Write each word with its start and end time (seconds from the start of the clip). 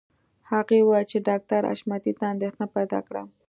هغې 0.49 0.79
وویل 0.81 1.05
چې 1.11 1.17
ډاکټر 1.27 1.61
حشمتي 1.69 2.11
ته 2.19 2.25
اندېښنه 2.33 2.65
پیدا 2.75 2.99
کړه 3.07 3.21